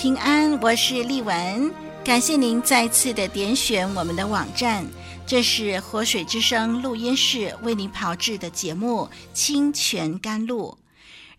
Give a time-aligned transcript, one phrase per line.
[0.00, 1.70] 平安，我是丽文，
[2.02, 4.86] 感谢您再次的点选我们的网站。
[5.26, 10.78] 这是活水之声录音室为您炮制的节目《清泉甘露》，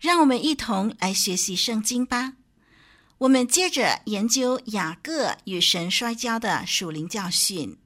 [0.00, 2.34] 让我们一同来学习圣经吧。
[3.18, 7.76] 我们接着研究雅各与神摔跤的属灵教训。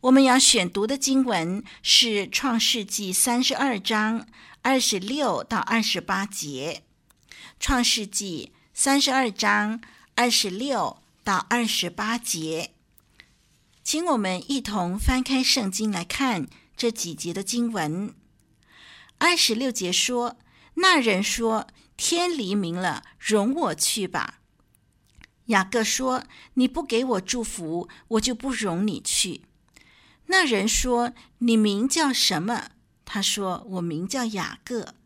[0.00, 4.26] 我们要选读的经文是《创世纪》三十二章
[4.62, 6.82] 二十六到二十八节，
[7.60, 9.80] 《创世纪》三十二章。
[10.20, 12.74] 二十六到二十八节，
[13.82, 18.14] 请我们一同翻开圣经来看这几节的经文。
[19.16, 20.36] 二十六节说
[20.76, 24.40] ：“那人说，天黎明了，容我去吧。”
[25.46, 29.44] 雅各说：“你不给我祝福，我就不容你去。”
[30.28, 32.72] 那人说：“你名叫什么？”
[33.06, 34.96] 他说：“我名叫雅各。”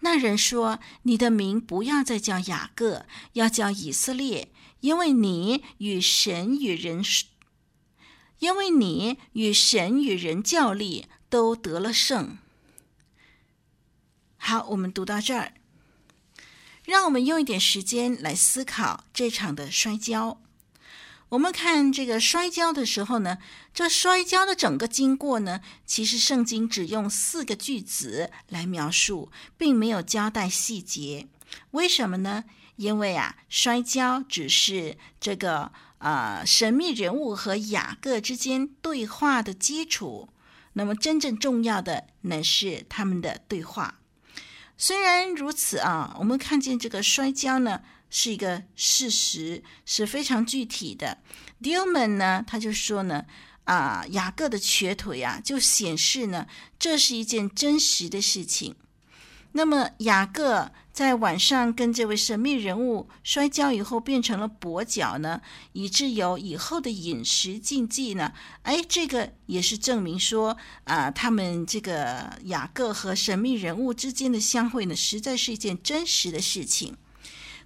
[0.00, 4.50] 那人说：“你的名不要再叫雅各，要叫以色列。”
[4.80, 7.02] 因为你与神与人，
[8.38, 12.38] 因为你与神与人较力，都得了胜。
[14.36, 15.54] 好，我们读到这儿，
[16.84, 20.40] 让我们用一点时间来思考这场的摔跤。
[21.30, 23.38] 我们看这个摔跤的时候呢，
[23.74, 31.26] 这摔跤的整个经过呢，其实圣经只用四个句子来描述，并没有交代细节。
[31.72, 32.44] 为什么呢？
[32.76, 40.28] 因为啊，摔跤只是这个呃神秘人物和雅各之间对话的基础。
[40.74, 44.00] 那么真正重要的乃是他们的对话。
[44.76, 51.18] 虽然如此啊，我们看见这个摔跤呢是一个事实，是非常具体的。
[51.62, 53.24] 迪欧门呢，他就说呢
[53.64, 56.46] 啊，雅各的瘸腿啊，就显示呢
[56.78, 58.76] 这是一件真实的事情。
[59.56, 60.70] 那么雅各。
[60.92, 65.42] 在晚上跟这位神秘人物摔跤以后，变成了跛脚呢，
[65.74, 68.32] 以致有以后的饮食禁忌呢。
[68.62, 76.96] 哎，这个也是证明说啊、他们这个雅各和神秘人物之间的相会呢，实在是一件真实的事情。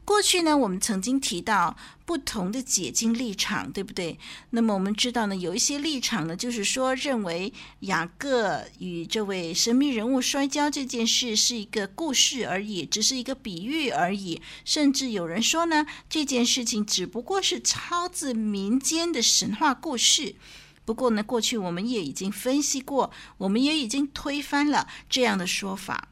[0.04, 4.18] 过去呢，我们曾经提到不同的解经立场，对不对？
[4.50, 14.42] 那么我们知道呢，有一些立场呢，就是说认为雅各与这位神秘人物摔跤这件事是一个故事而已，只是一个比喻而已。
[14.64, 20.34] 甚至有人说呢，这件事情只不过是抄自民间的神话故事。
[20.84, 26.08] 不过呢，过去我们也已经分析过，我们也已经推翻了这样的说法。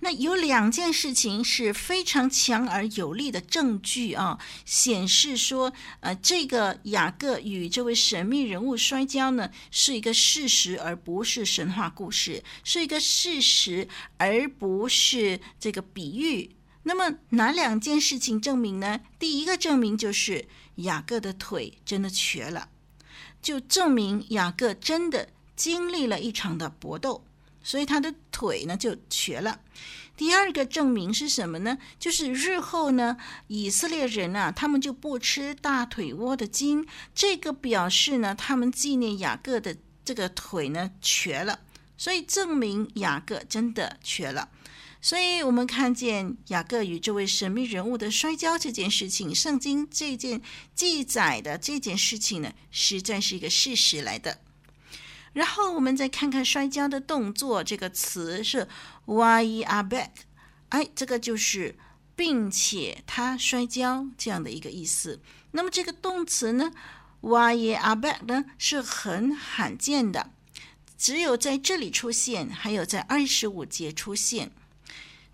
[0.00, 13.88] 那有两件事情是非常强而有力的证据啊，显示说，呃，这个雅各与这位神秘人物摔跤呢，是一个事实，而不是神话故事，是一个事实，
[14.18, 16.54] 而不是这个比喻。
[16.82, 19.00] 那么哪两件事情证明呢？
[19.18, 22.68] 第一个证明就是雅各的腿真的瘸了，
[23.40, 27.24] 就证明雅各真的经历了一场的搏斗。
[27.64, 29.58] 所以他的腿呢就瘸了。
[30.16, 31.76] 第二个证明是什么呢？
[31.98, 33.16] 就是日后呢，
[33.48, 41.58] 以色列人啊，他们就不吃大腿窝的筋，这个表示呢，他们纪念雅各的这个腿呢瘸了，
[41.98, 44.50] 所以证明雅各真的瘸了。
[45.02, 50.40] 所以我们看见雅各与这位神秘人物的摔跤这件事情，圣经这件
[50.76, 54.38] 记载的这件事情呢，实在是一个事实来的。
[55.34, 58.66] 然后我们再看看摔跤的动作这个词是
[59.04, 60.10] why are bad
[60.70, 61.76] 唉这个就是
[62.16, 65.20] 并且他摔跤这样的一个意思。
[65.52, 66.72] 那么这个动词呢
[67.20, 70.30] why are bad 呢是很罕见的。
[70.96, 74.52] 只有在这里出现还有在二十五节出现。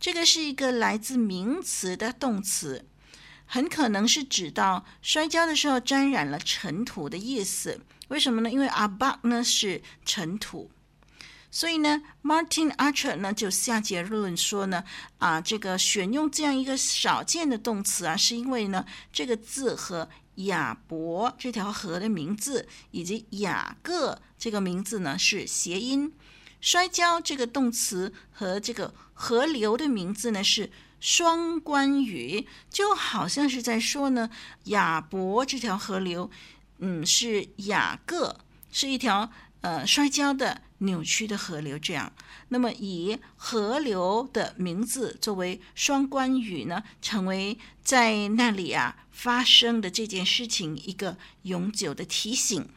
[0.00, 2.86] 这个是一个来自名词的动词
[3.44, 7.80] 很可能是指到摔跤的时候沾染了尘土的意思
[8.10, 8.50] 为什么呢？
[8.50, 10.68] 因为阿巴呢是尘土，
[11.48, 14.82] 所以呢，Martin Archer 呢就下结论说呢，
[15.18, 26.12] 啊，这个选用这样一个少见的动词啊，是因为呢，这个字和雅博这条河的名字以及雅各这个名字呢是谐音，
[26.60, 34.30] 摔跤这个动词和这个河流的名字呢是双关语，就好像是在说呢，
[34.64, 36.30] 雅博这条河流，
[36.80, 38.40] 嗯，是雅各
[38.72, 39.30] 是一条
[39.60, 42.12] 呃摔跤的扭曲的河流这样。
[42.48, 52.68] 那么以河流的名字作为双关语呢，成为在那里啊发生的这件事情一个永久的提醒。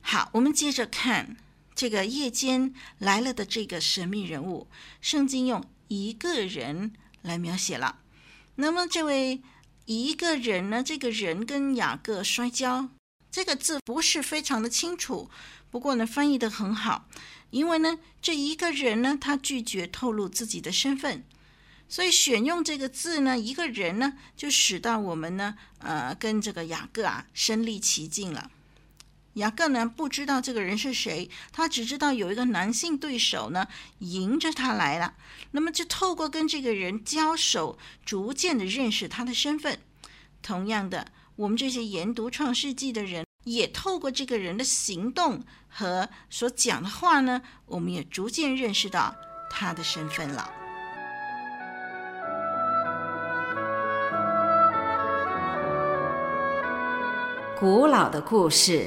[0.00, 1.36] 好，我们接着看
[1.74, 4.66] 这个夜间来了的这个神秘人物。
[5.00, 6.92] 圣经用一个人
[7.22, 8.00] 来描写了。
[8.56, 9.40] 那么这位
[9.84, 10.82] 一个人呢？
[10.82, 12.88] 这个人跟雅各摔跤，
[13.30, 15.28] 这个字不是非常的清楚。
[15.70, 17.08] 不过呢，翻译的很好，
[17.50, 21.24] 因为呢，这一个人呢，他拒绝透露自己的身份，
[21.88, 28.50] 所以选用这个字呢，一个人呢，就使到我们呢，呃，跟这个雅各啊身历其境了。
[29.34, 33.66] 雅各呢不知道这个人是谁，他只知道有一个男性对手呢
[34.00, 35.14] 迎着他来了。
[35.52, 39.78] 那么就透过跟这个人交手，逐渐的认识他的身份。
[40.42, 41.06] 同样的，
[41.36, 49.14] 我们这些研读创世纪的人，也透过这个人的行动和所讲的话呢，我们也逐渐认识到
[49.50, 50.50] 他的身份了。
[57.58, 58.86] 古老的故事。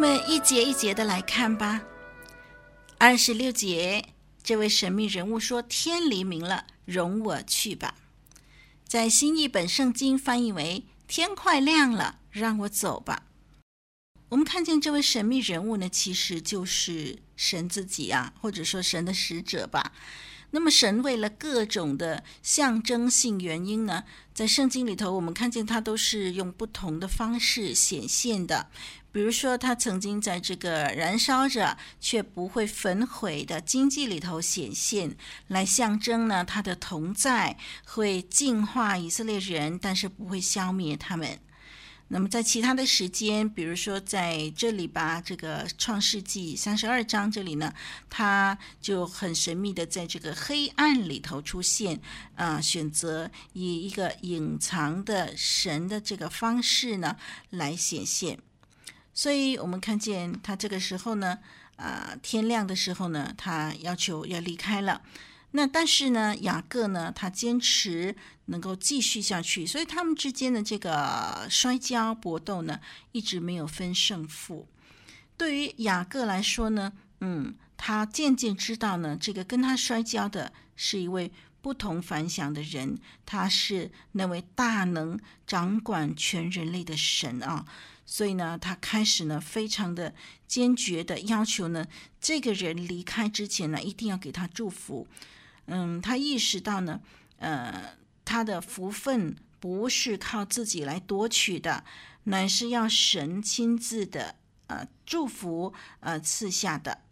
[0.00, 1.82] 们一节一节的来看吧。
[2.96, 4.06] 二十六节，
[4.42, 7.96] 这位神秘人物说：“天黎明了，容我去吧。”
[8.88, 13.24] 在新译本圣经翻译为：“天快亮了，让我走吧。”
[14.30, 19.92] 我们看见这位神秘人物呢，其实就是神自己啊，或者说神的使者吧。
[20.52, 24.04] 那么神为了各种的象征性原因呢，
[24.34, 28.68] 在圣经里头，我们看见他都是用不同的方式显现的。
[29.12, 35.16] 比如说，他曾经在这个燃烧着却不会焚毁的荆棘里头显现，
[35.48, 41.38] 来象征呢他的同在会净化以色列人，但是不会消灭他们。
[42.12, 47.72] 那么在其他的时间，比如说在这里吧，这个创世纪三十二章这里呢，
[48.08, 52.00] 他就很神秘的在这个黑暗里头出现，
[52.34, 57.16] 啊、选择以一个隐藏的神的这个方式呢
[57.50, 58.40] 来显现。
[59.14, 61.38] 所以我们看见他这个时候呢，
[61.76, 65.02] 啊、天亮的时候呢，他要求要离开了。
[65.52, 68.14] 那但是呢，雅各呢，他坚持
[68.46, 72.80] 能够继续下去，所以他们之间的这个摔跤搏斗呢，
[73.12, 74.68] 一直没有分胜负。
[75.36, 87.64] 对于雅各来说呢，嗯，他渐渐知道呢，这个跟他摔跤的是一位不同凡响的人，他是那位大能掌管全人类的神啊。
[88.06, 90.14] 所以呢，他开始呢，非常的
[90.46, 91.86] 坚决的要求呢，
[92.20, 95.06] 这个人离开之前呢，一定要给他祝福。
[95.66, 97.00] 嗯，他意识到呢，
[97.38, 101.84] 呃，他的福分不是靠自己来夺取的，
[102.24, 104.36] 乃是要神亲自的
[104.66, 107.02] 呃祝福呃赐下的。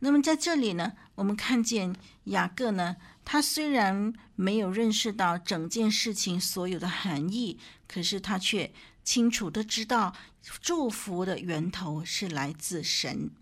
[0.00, 8.72] 那么在这里呢，我们看见雅各呢，他虽然没有认识到整件事情所有的含义，可是他却。
[9.04, 10.14] 清楚的知道
[10.60, 13.32] 祝福的源头是来自神。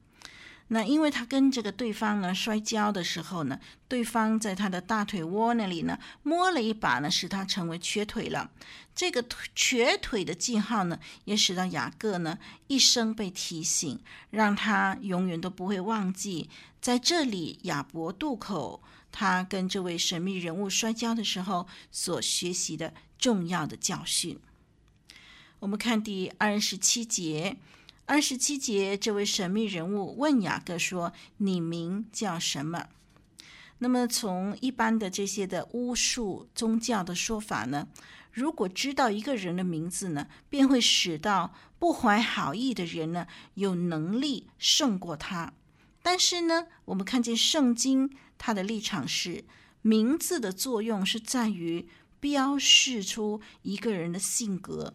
[0.73, 3.59] 那因为他跟这个对方呢摔跤的时候呢，
[3.89, 8.53] 对方在他的大腿窝那里呢摸了一把呢，使他成为瘸腿了。
[8.95, 9.25] 这个
[9.55, 13.99] 瘸腿的记号呢，也使到雅各呢一生被提醒，
[14.31, 16.49] 让他永远都不会忘记
[16.81, 24.39] 在这里雅伯渡口，他跟这位神秘人物摔跤的时候所学习的重要的教训。
[25.59, 27.57] 我们看第二十七节，
[28.11, 32.89] 二十七节，这位神秘人物问雅各说：“你名叫什么？”
[33.79, 37.87] 那么从一般的这些的巫术宗教的说法呢，
[38.33, 45.53] 如果知道一个人的名字呢，便会使到不怀好意的人呢有能力胜过他。
[46.03, 49.45] 但是呢，我们看见圣经它的立场是
[49.83, 51.87] 名字的作用是在于
[52.19, 54.95] 标示出一个人的性格。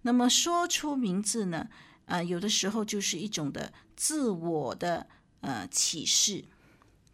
[0.00, 1.68] 那么说出名字呢，
[2.06, 5.06] 呃，有的时候就是一种的自我的
[5.42, 6.44] 呃启示。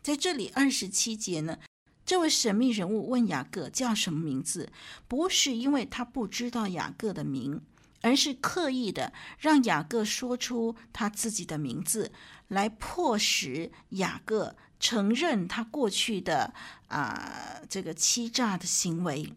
[0.02, 1.58] 在这里二十七节呢，
[2.04, 4.70] 这位神秘人物问雅各叫什么名字，
[5.06, 7.60] 不是因为他不知道雅各的名，
[8.00, 12.12] 而是刻意的让雅各说出他自己的名字，
[12.48, 16.52] 来迫使雅各承认他过去的
[16.88, 19.32] 啊、这个欺诈的行为。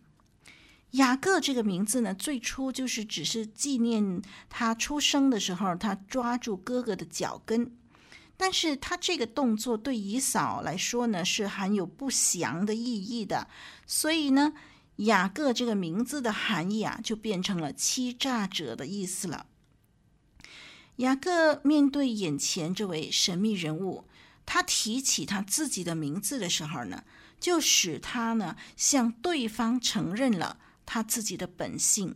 [0.96, 7.76] 雅各这个名字呢，最初就是只是纪念他出生的时候，他抓住哥哥的脚跟。
[8.38, 13.48] 但是他这个动作对以扫来说呢，是含有不祥的意义的，
[13.88, 14.54] 所以呢，
[14.98, 19.46] 雅各这个名字的含义啊，就变成了欺诈者的意思了。
[20.98, 24.06] 雅各面对眼前这位神秘人物，
[24.46, 27.04] 他提起他自己的名字的时候呢，
[27.40, 32.16] 就使他呢向对方承认了他自己的本性。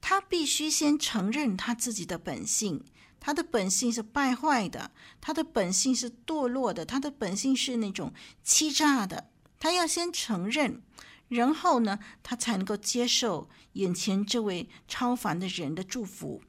[0.00, 2.84] 他必须先承认他自己的本性。
[3.20, 4.90] 他的本性是败坏的，
[5.20, 9.30] 他的本性是堕落的，他的本性是那种欺诈的。
[9.60, 10.82] 他要先承认，
[11.28, 16.42] 然后呢，他才能够接受眼前这位超凡的人的祝福。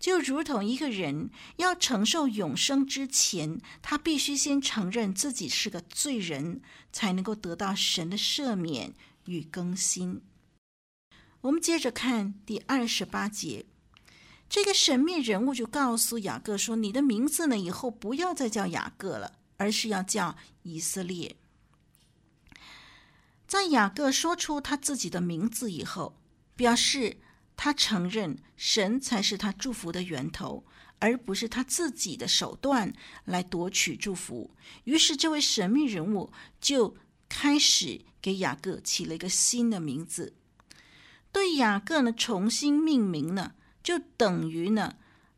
[0.00, 6.62] 就如同一个人要承受永生之前，他必须先承认自己是个罪人，
[6.92, 8.94] 才能够得到神的赦免
[9.26, 10.22] 与更新。
[11.42, 13.66] 我们接着看第二十八节。
[14.48, 21.36] 这个神秘人物就告诉雅各说：“你的名字呢，以后不要再叫雅各了，而是要叫以色列。”
[23.48, 26.20] 在雅各说出他自己的名字以后，
[26.54, 27.18] 表示
[27.56, 30.64] 他承认神才是他祝福的源头，
[30.98, 34.54] 而不是他自己的手段来夺取祝福。
[34.84, 36.96] 于是，这位神秘人物就
[37.36, 40.34] 开始给雅各起了一个新的名字，
[41.32, 43.54] 对雅各呢重新命名呢。
[43.82, 44.94] 就等于呢，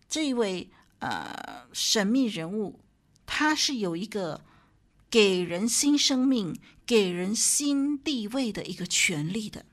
[0.06, 2.80] 这位呃神秘人物，
[3.24, 4.44] 他是有一个
[5.10, 9.64] 给人新生命、给人新地位的一个权利的，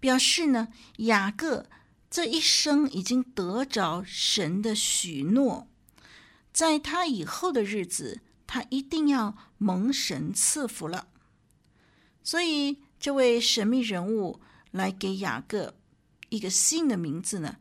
[0.00, 1.66] 表示呢，雅各
[2.10, 5.68] 这一生已经得着神的许诺，
[6.52, 11.06] 在他以后的日子，他一定要蒙神赐福了。
[12.28, 14.38] 所以，这位神秘人物
[14.72, 15.74] 来给雅各
[16.28, 17.56] 一个新的名字呢。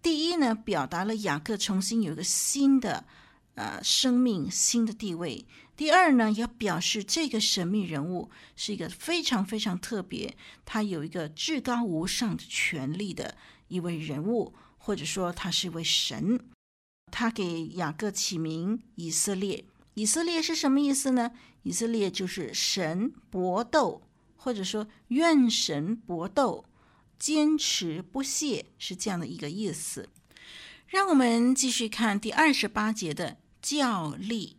[0.00, 3.04] 第一呢，表达了雅各重新有一个新的
[3.54, 5.44] 呃生命、新的地位。
[5.76, 10.34] 第二呢，要表示这个神秘人物是一个非常非常特别，
[10.64, 13.36] 他有一个至高无上的权力的
[13.66, 16.40] 一位人物，或者说他是一位神。
[17.12, 19.66] 他给雅各起名以色列。
[19.98, 21.32] 以色列是什么意思呢？
[21.64, 24.00] 以色列就是神搏斗，
[24.36, 26.64] 或者说愿神搏斗。
[27.18, 30.08] 坚持不懈是这样的一个意思。
[30.86, 34.58] 让我们继续看第二十八节的较力，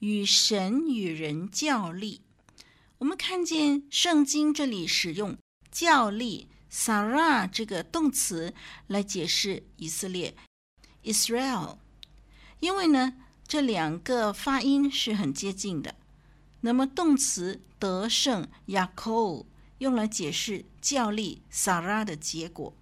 [0.00, 2.20] 与神与人较力。
[2.98, 5.38] 我们看见圣经这里使用
[5.70, 8.52] 较力 “Sarah” 这个动词
[8.88, 10.36] 来解释以色列
[11.02, 11.78] （Israel），
[12.60, 13.14] 因为呢
[13.46, 15.94] 这两个发音是很接近的。
[16.62, 19.46] 那么动词得胜 y a k o。
[19.78, 22.72] 用来解释较力撒拉的结果。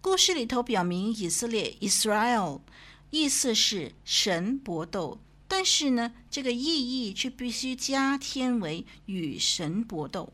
[0.00, 2.62] 故事里头表明以色列 Israel
[3.10, 10.32] 意思是神搏斗，但是呢，这个意义却必须加添为与神搏斗。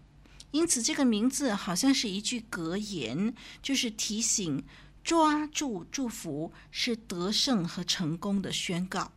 [0.53, 4.63] 因此，这个名字好像是一句格言，就是提醒
[5.03, 9.13] 抓住祝福是得胜和成功的宣告。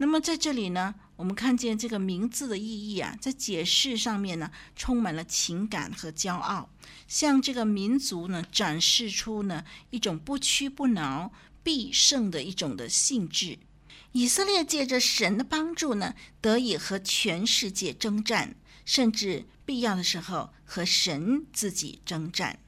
[0.00, 6.70] 那么在这里呢，我们看见这个名字的意义啊，在解释上面呢，充满了情感和骄傲，
[7.08, 11.32] 向这个民族呢展示出呢一种不屈不挠、
[11.64, 13.58] 必胜的一种的性质。
[14.12, 18.54] 以色列借着神的帮助呢，得以和全世界征战，
[18.84, 22.60] 甚至必要的时候和神自己征战。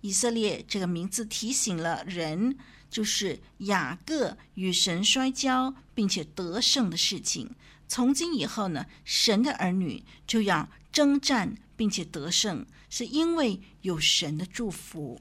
[0.00, 2.56] 以色列这个名字提醒了人。
[2.90, 7.54] 就是雅各与神摔跤并且得胜的事情。
[7.86, 15.20] 从今以后呢，神的儿女就要征战并且得胜，是因为有神的祝福。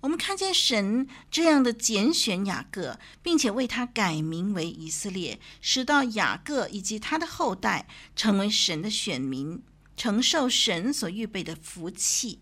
[0.00, 7.86] 我们看见神这样的拣选雅各，并且为他改名为以色列，使到雅各以及他的后代
[8.16, 9.62] 成为神的选民，
[9.94, 12.38] 承受神所预备的福气。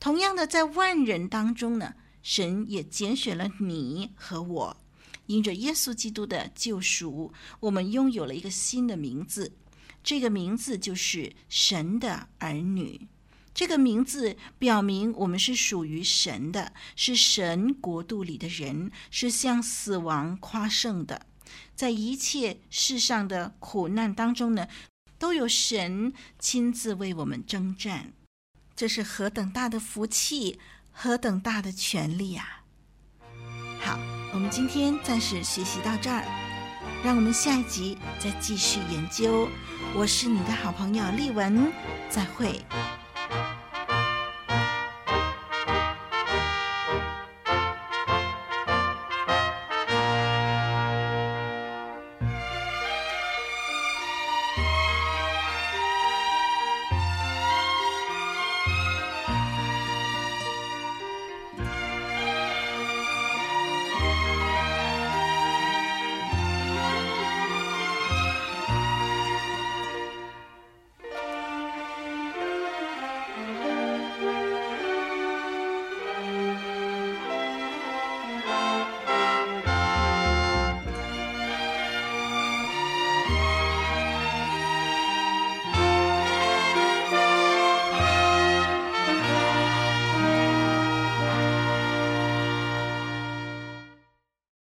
[0.00, 1.94] 同样的，在万人当中呢。
[2.20, 4.76] 神也拣选了你和我，
[5.26, 9.52] 因着耶稣基督的救赎，我们拥有了一个新的名字。
[10.02, 13.08] 这个名字就是神的儿女。
[13.54, 21.24] 这个名字表明我们是属于神的，是神国度里的人，是向死亡夸胜的。
[21.74, 24.68] 在一切世上的苦难当中呢，
[25.18, 28.12] 都有神亲自为我们征战。
[28.78, 30.60] 这是何等大的福气，
[30.92, 32.62] 何等大的权利啊！
[33.80, 33.98] 好，
[34.32, 36.22] 我们今天暂时学习到这儿，
[37.02, 39.48] 让我们下一集再继续研究。
[39.96, 41.72] 我是你的好朋友丽文，
[42.08, 42.64] 再会。